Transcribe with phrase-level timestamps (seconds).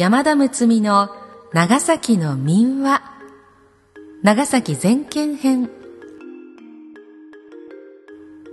[0.00, 1.10] 山田睦美の
[1.52, 3.02] 長崎の民話。
[4.22, 5.68] 長崎全県編。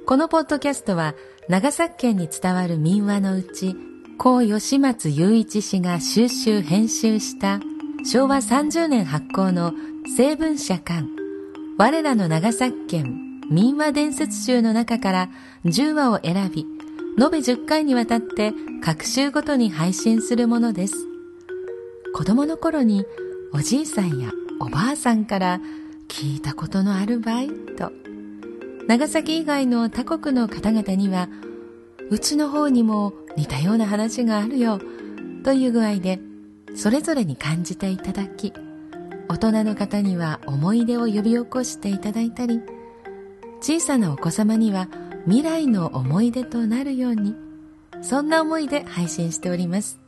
[0.06, 1.16] このポッドキャストは
[1.48, 3.78] 長崎県に伝わる民話のうち
[4.18, 7.62] 高吉松雄一氏が収集編集した
[8.04, 9.72] 昭和30年発行の
[10.18, 11.08] 成文社刊
[11.78, 15.30] 我らの長崎県民話伝説集の中から
[15.64, 16.66] 10話を選び
[17.18, 18.52] 延べ10回にわたって
[18.84, 21.08] 各週ごとに配信するものです。
[22.14, 23.06] 子供の頃に
[23.54, 25.62] おじいさんやおばあさんから
[26.08, 27.92] 聞いたことのあるばいと
[28.88, 31.30] 長崎以外の他国の方々には
[32.10, 34.80] うちの方にも似たような話があるよ
[35.44, 36.20] という具合で
[36.76, 38.54] それぞれに感じていただき
[39.30, 42.62] 大人の方には思い出を呼び起こしていただいたり
[43.60, 44.88] 小さなお子様には
[45.26, 47.36] 未来の思い出となるように
[48.02, 50.07] そんな思いで配信しております。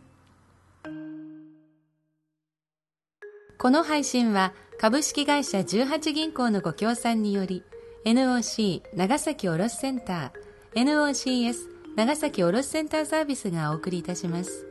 [3.61, 7.61] この配信は株式会社18銀行のご協賛により
[8.05, 11.55] NOC 長崎卸センター NOCS
[11.97, 14.65] 長崎卸センターサービスがお送りいたします。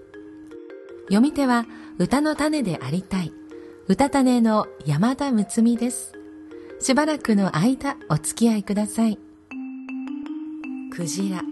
[1.03, 1.67] 読み手は
[1.99, 3.33] 歌の種でありたい。
[3.89, 6.15] 歌種の山田睦美です。
[6.81, 9.19] しばらくの間お付き合いください。
[10.97, 11.43] クジラ。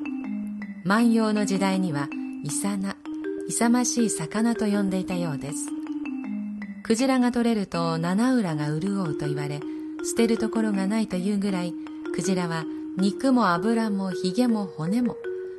[0.84, 2.08] 万葉の時代には
[2.44, 2.96] イサナ。
[3.46, 5.75] 勇ましい魚と呼んでいたようです。
[6.86, 9.60] クジラが取れると七浦が潤うと言われ
[10.04, 11.74] 捨てるところがないというぐらい
[12.14, 12.64] クジラは
[12.96, 15.16] 肉も油もヒゲも骨も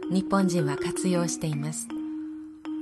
[0.09, 1.89] 日本人は活用しています。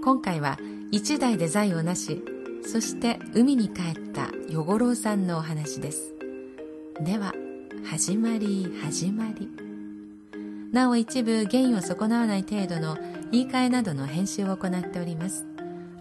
[0.04, 0.60] 今回は
[0.92, 2.24] 一代で財をなし
[2.64, 6.14] そして海に帰った与五郎さんのお話です。
[7.02, 7.34] では
[7.84, 9.50] 始まり始まり。
[10.72, 12.96] なお一部原意を損なわない程度の
[13.32, 15.55] 言い換えなどの編集を行っております。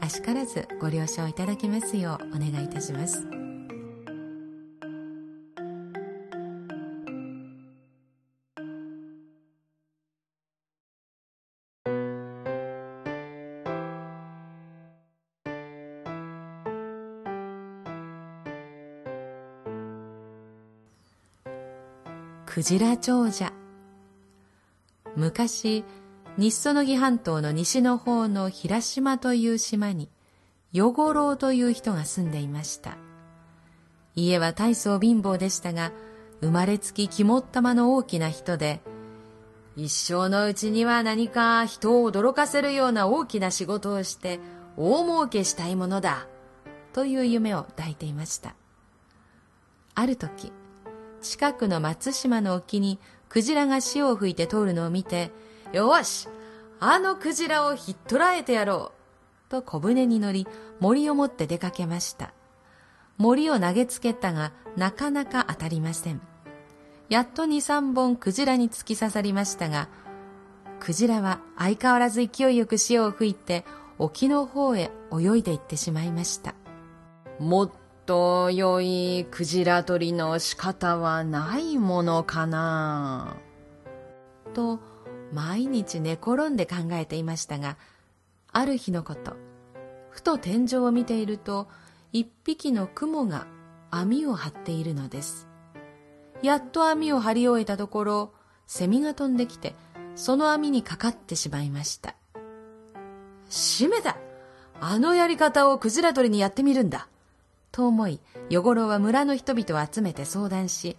[0.04, 3.26] あしからずご了承いただきますようお願いいたします。
[22.44, 23.54] クジラ長者
[25.16, 25.82] 昔
[26.36, 30.10] 日曽野木半島の西の方の平島という島に、
[30.72, 32.96] 与五郎という人が住んでいました。
[34.16, 35.92] 家は大層貧乏でしたが、
[36.40, 38.80] 生まれつき肝っ玉の大きな人で、
[39.76, 44.40] 一生のうちには何か人を驚かせるような大きな仕事をして
[44.76, 46.26] 大儲けしたいものだ、
[46.92, 48.56] という夢を抱いていました。
[49.94, 50.52] ある時、
[51.22, 55.30] 近くの松島の沖にクジラが潮を吹いて通るのを見て、
[55.74, 56.28] よし
[56.78, 58.92] あのクジラをひっ捕らえてやろ
[59.48, 60.46] うと小舟に乗り
[60.78, 62.32] 森を持って出かけました。
[63.16, 66.20] 森を投げつけたがなかなか当たりません。
[67.08, 69.88] やっと二三本クジラに突き刺さりましたが
[70.78, 73.64] クジラは相変わらず勢いよく潮を吹いて
[73.98, 76.54] 沖の方へ泳いでいってしまいました。
[77.40, 77.70] もっ
[78.06, 83.36] と良いクジラ取りの仕方はないものかな
[84.52, 84.78] と
[85.34, 87.76] 毎日寝転んで考えていましたが
[88.52, 89.36] ある日のこと
[90.10, 91.66] ふと天井を見ていると
[92.12, 93.46] 一匹の雲が
[93.90, 95.48] 網を張っているのです。
[96.42, 98.32] やっと網を張り終えたところ
[98.66, 99.74] セミが飛んできて
[100.14, 102.14] その網にかかってしまいました。
[103.50, 104.16] 閉めた
[104.80, 107.08] あのやり方をクジラ取りにやってみるんだ
[107.72, 108.20] と思い
[108.50, 110.96] 与五郎は村の人々を集めて相談し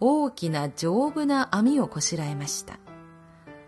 [0.00, 2.85] 大きな丈夫な網をこしらえました。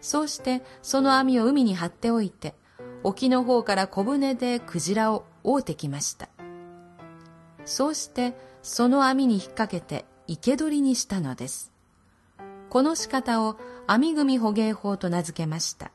[0.01, 2.55] そうしてその網を海に張っておいて
[3.03, 6.29] 沖の方から小舟でクジラを追うてきました。
[7.65, 11.73] そうしてその網に引っ掛けて生け捕りにしたのです。
[12.71, 15.91] この仕方を網組捕鯨法と名付けました。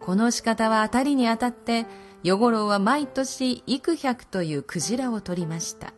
[0.00, 1.86] この仕方は当たりに当たって
[2.22, 5.92] 与五郎は毎年幾百というクジラを取りました。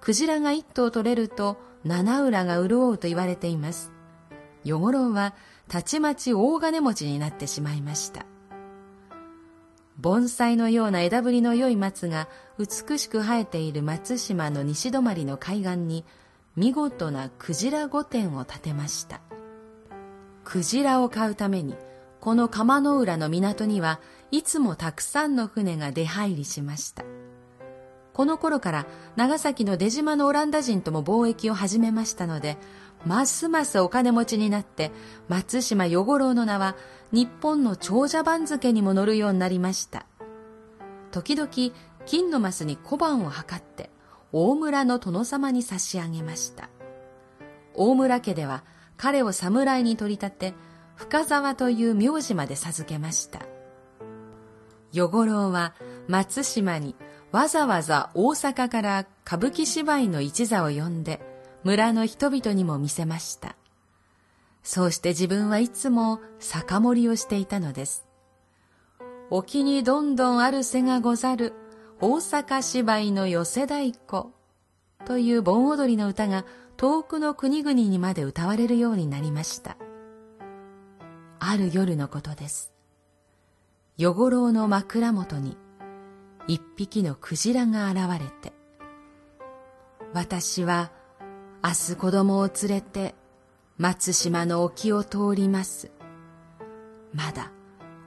[0.00, 3.92] クジラが一頭取れると七浦が潤うと言われています。
[4.64, 5.34] 与五郎は
[5.68, 8.26] たちまち大金持ちになってしまいました。
[9.98, 12.28] 盆栽のような枝ぶりの良い松が
[12.58, 16.04] 美しく生えている松島の西泊の海岸に
[16.56, 19.20] 見事なクジラ御殿を建てました。
[20.44, 21.76] クジラを買うために
[22.18, 27.04] この釜の浦の港にはいつもたくさんの船が出入りしました。
[28.20, 28.86] この頃から
[29.16, 32.58] 長崎の出島のオランダ人とも貿易を始めましたので
[33.06, 34.90] ますますお金持ちになって
[35.28, 36.76] 松島与五郎の名は
[37.12, 40.04] 日本の長者番付にも載るようになりました。
[41.12, 41.48] 時々
[42.04, 43.88] 金のマスに小判を測って
[44.32, 46.68] 大村の殿様に差し上げました。
[47.72, 48.64] 大村家では
[48.98, 50.54] 彼を侍に取り立て
[50.94, 53.40] 深沢という名字まで授けました。
[54.92, 55.72] 与五郎は
[56.06, 56.94] 松島に
[57.32, 61.20] わざわざ大阪から歌舞伎芝居の一座を呼んで
[61.64, 63.56] 村の人々にも見せました
[64.62, 68.06] そうして自分はいつも酒盛りをしていたのです
[69.30, 71.54] 沖にどんどんある瀬がござる
[72.00, 74.32] 大阪芝居の寄せ太鼓
[75.04, 76.44] という盆踊りの歌が
[76.76, 79.76] 遠くの国々にまで歌われるようになりました。
[81.38, 82.72] ある夜のことです。
[83.98, 85.56] 与五郎の枕元に
[86.46, 88.52] 一匹のクジラが現れて、
[90.12, 90.90] 私は
[91.62, 93.14] 明日子供を連れて
[93.78, 95.90] 松島の沖を通ります。
[97.12, 97.50] まだ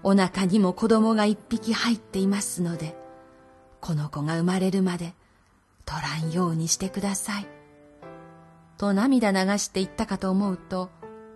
[0.04, 2.96] お腹にも子供が一匹入っていますので、
[3.80, 5.14] この子が生まれるまで
[5.86, 7.48] 取らんようにしてください。
[8.78, 10.90] と涙流して言ったかと思うと、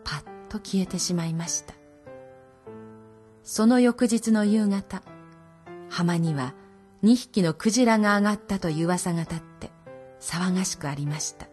[0.03, 1.75] パッと消えてしまいました。
[3.43, 5.01] その翌日の夕方、
[5.89, 6.53] 浜には
[7.03, 9.71] 二匹のクジラが上がったという噂が立って
[10.19, 11.47] 騒がしくありました。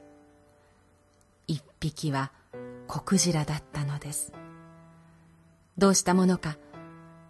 [1.46, 2.32] 一匹は
[2.86, 4.32] 子クジラだったのです。
[5.76, 6.56] どうしたものか、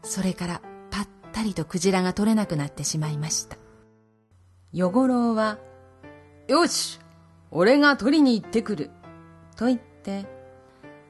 [0.02, 3.56] それからぱったりとクジラが取れなくなってしまいました。
[4.72, 5.58] 与五郎は、
[6.46, 7.00] よし
[7.50, 8.90] 俺が取りに行ってくる。
[9.56, 10.26] と言って、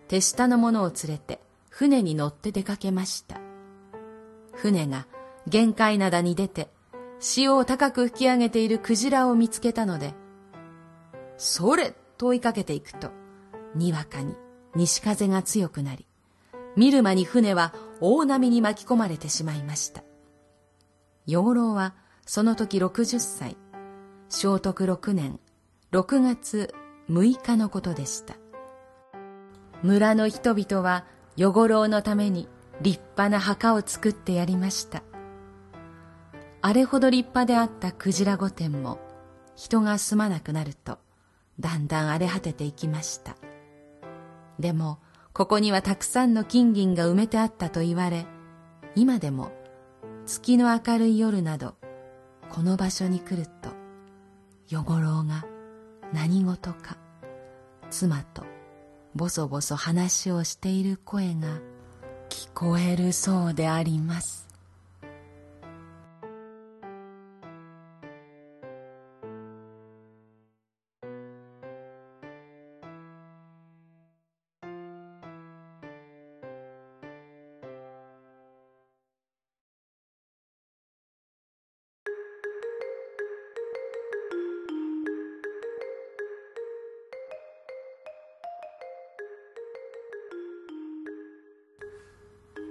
[0.09, 1.41] 手下の者を連れて
[1.71, 3.41] 船に乗って出かけました。
[4.53, 5.07] 船が
[5.47, 6.69] 限界灘に出て
[7.21, 10.15] 潮を高く吹き上げているクジラを見つけたので、
[11.37, 13.11] それと追いかけていくと、
[13.75, 14.35] にわかに
[14.75, 16.07] 西風が強くなり、
[16.77, 20.03] 見る間に船は大波に巻き込まれてしまいました。
[21.27, 21.95] 養老は
[22.27, 23.57] その時60歳、
[24.29, 25.41] 聖徳6年
[25.93, 26.75] 6月
[27.09, 28.37] 6日のことでした。
[29.83, 31.05] 村の人々は
[31.37, 32.49] 与五郎のために
[32.81, 35.03] 立派な墓を作ってやりました。
[36.67, 38.99] あれほど立派であったクジラ御殿も
[39.55, 40.97] 人が住まなくなると
[41.61, 43.37] だんだん荒れ果てていきました。
[44.59, 44.99] でも
[45.35, 48.25] ここにはたくさんの金銀が埋めてあったと言われ、
[48.95, 49.53] 今でも
[50.25, 51.75] 月の明るい夜など、
[52.49, 53.69] この場所に来ると、
[54.69, 55.45] 与五郎が
[56.15, 56.97] 何事か、
[57.91, 58.43] 妻と
[59.15, 61.59] ぼそぼそ話をしている声が
[62.31, 64.44] 聞こえるそうであります。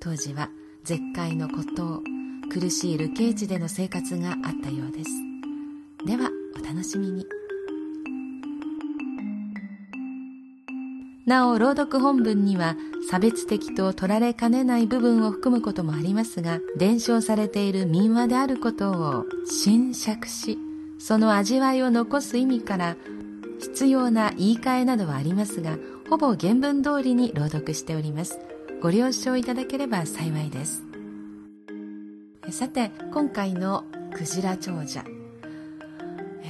[0.00, 0.48] 当時は
[0.82, 2.00] 絶海の孤島、
[2.50, 5.10] 苦しい流刑地での生活があったようです。
[6.06, 7.26] では、お楽しみに。
[11.26, 12.76] なお朗読本文には
[13.10, 20.58] 差別的と取られかねない部分を含むこともありますが伝承されている民話であることを侵釈し
[20.98, 22.96] その味わいを残す意味から
[23.60, 25.76] 必要な言い換えなどはありますが
[26.08, 28.38] ほぼ原文通りに朗読しております。
[28.80, 30.84] ご了承いただければ幸いです。
[32.50, 35.15] さて今回のクジラ長者。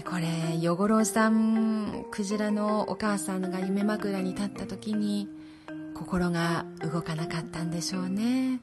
[0.08, 5.28] これ与五郎さんクジラのお母さんが夢枕に立った時に
[5.94, 8.60] 心が動かなかったんでしょうね。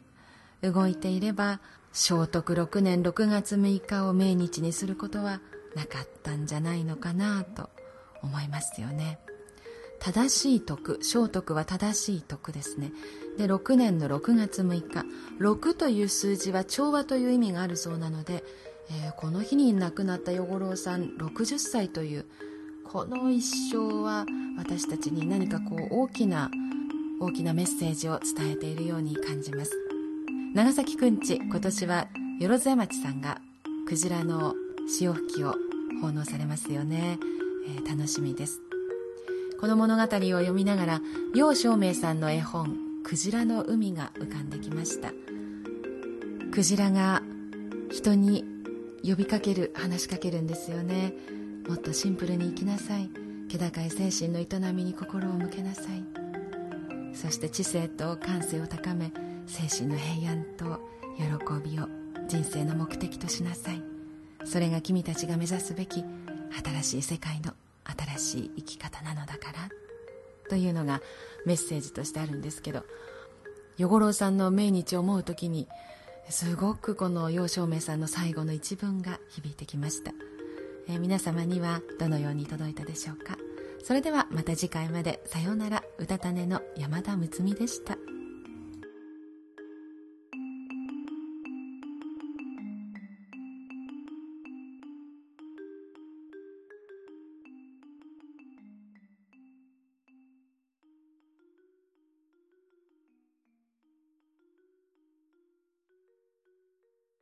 [0.61, 1.59] 動いていれば
[1.91, 5.41] 聖徳6年6月6日を命日にすることは
[5.75, 7.69] なかったんじゃないのかなと
[8.21, 9.19] 思いますよね。
[9.99, 12.93] 正しい徳聖徳は正しい徳ですね。
[13.37, 15.05] で6年の6月6日
[15.39, 18.43] 6という数字は調和という意味があるそうなので、
[18.89, 22.25] えー、この日に亡くなった与五郎さん60歳という
[22.83, 24.25] この一生は
[24.57, 26.51] 私たちに何かこう大きな
[27.19, 29.71] 大きなメッセージを伝えているように感じます。
[30.53, 32.07] 長崎くんち今年は
[32.39, 33.39] よろずや町さんが
[33.87, 34.53] クジラの
[34.87, 35.55] 潮吹きを
[36.01, 37.17] 奉納されますよね、
[37.67, 38.61] えー、楽しみです。
[39.59, 41.01] この物語を読みながら
[41.33, 45.13] 楊照明さんの絵本「クジラの海」が浮かんできました。
[46.51, 47.23] クジラが
[47.89, 48.43] 人に
[49.03, 51.13] 呼びかける話しかけるんですよね。
[51.67, 53.09] もっとシンプルに生きなさい。
[53.49, 56.03] 気高い精神の営みに心を向けなさい。
[57.13, 59.11] そして知性と感性を高め
[59.45, 60.79] 精神の平安と
[61.17, 61.87] 喜びを
[62.27, 63.83] 人生の目的としなさい。
[64.45, 66.03] それが君たちが目指すべき
[66.83, 67.53] 新しい世界の
[68.17, 69.69] 新しい生き方なのだから。
[70.49, 71.01] というのが
[71.45, 72.85] メッセージとしてあるんですけど
[73.77, 75.67] 与五郎さんの命日を思う時に
[76.29, 80.11] すごくこの楊照明さんの最後の一文が響いてきました、
[80.87, 83.37] えー、皆様にはどのように届いたでしょうか。
[83.83, 85.21] それではまた次回まで。
[85.25, 87.97] さようならうたた寝の山田睦美でした。